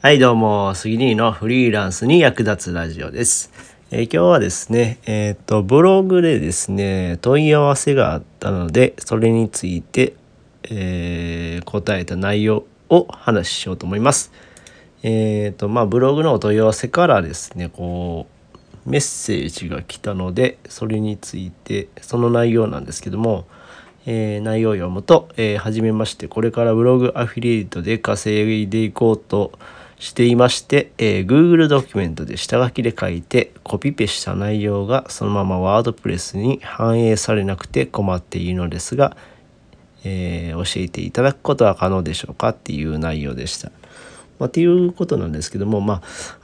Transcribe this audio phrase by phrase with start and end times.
[0.00, 3.50] はい、どうも、杉兄のフリーランスに役立つラジオです。
[3.90, 10.14] えー今日はですね、えっ、と、ブログでですね、問い合わせがあったので、それについて、
[10.70, 14.30] えー答えた内容を話ししようと思います。
[15.02, 18.28] えっ、と、まあ、ブログのお問い合わせからですね、こ
[18.86, 23.48] う、メッセージが来たので、それについて、その内容なんですけども、
[24.06, 29.58] えー内容を読むと、えーはじめましてこれからブログアフィリエイトで稼いでいこうと
[29.98, 39.16] していまして、えー Google ドキュメントで下書きで書いてコピペした内容がそのままワードプレスに反映されなくて困っているのですが、
[40.04, 43.70] えー教えていただくことは可能でしょうかっていう内容でした。
[44.38, 45.94] まあ、っていうことなんですけども、ま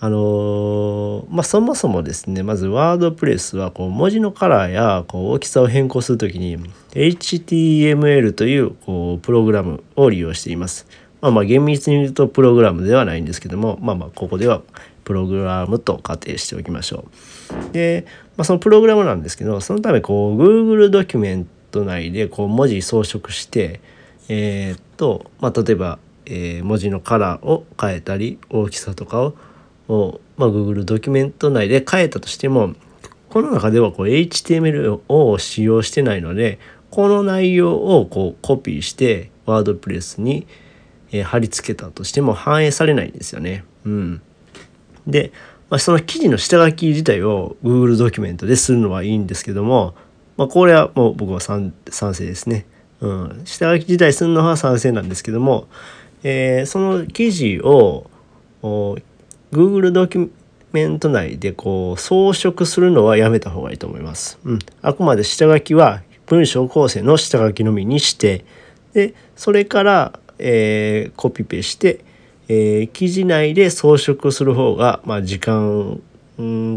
[0.00, 6.58] ああのーまあ、そもそもですねまずワードプレスはこう文字のカラーやこう大きさを変更するときに
[6.92, 10.86] HTML というこうプログラムを利用しています。
[11.22, 14.60] まあ、まあ厳密に言うとプログラムではないんですけども、まあ、まあここでは
[15.04, 17.06] プログラムと仮定しておきましょ
[17.70, 17.72] う。
[17.72, 18.04] で、
[18.36, 23.80] まあ、そのプログラムなんですけどそのためこう Google ドキュメント内でこう文字装飾して
[24.28, 29.34] えーっと、まあ、例えば、えー文字のカラーを変えたり大きさとかを
[29.88, 32.74] を、まあ、Google ドキュメント内で変えたとしても
[33.28, 36.58] この中ではこう HTML を使用してないので
[36.90, 40.46] この内容をこうコピーしてワードプレスに、
[41.12, 43.64] えー貼り付けたとしても反映されないんですよね。
[43.84, 44.22] うん、
[45.06, 45.32] で、
[45.70, 49.94] まあ、その記事の下書き自体を Google ドキュメントでするのはいいんですけども、
[50.36, 52.66] まあ、これはもう僕は賛成ですね。
[53.00, 55.68] うん、下書き自体するのは賛成なんですけども、
[56.22, 58.06] えーその記事を
[59.52, 60.30] Google ドキュ
[60.72, 64.38] メント内でこう装飾するのはやめた方がいいと思います。
[64.44, 68.44] うん、あくまで下書きは文章構成の下書きのみにして
[68.94, 72.04] でそれから、えーコピペして、
[72.48, 76.00] えー記事内で装飾する方が、まあ、時間、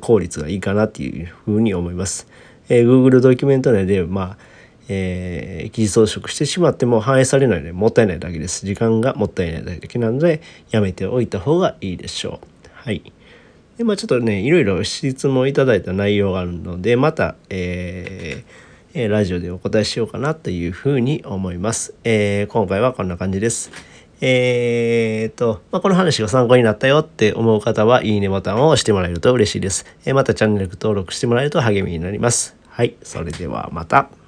[0.00, 2.26] 効率がいいかなっていうふうに思います。
[2.68, 4.36] えー Google ドキュメント内で、まあ
[4.88, 8.66] えー記事装飾してしまっても反映されないのでもったいないだけです。
[8.66, 12.68] 時間がもったいないだけなのでやめておいた方がいいでしょう。
[12.72, 13.12] はい。
[13.78, 21.94] でまあちょっとねいろいろ質問いただいた内容があるのでまた、えーえラジオでお答えしようかなというふうに思います。
[22.04, 23.70] えー今回はこんな感じです。
[24.20, 29.86] えーと、まあ、この話が参考になったよって思う方は、いいねボタンを押してもらえると嬉しいです。
[30.04, 32.54] えまたチャンネル登録してもらえると励みになります。
[32.68, 34.21] はい、それではまた。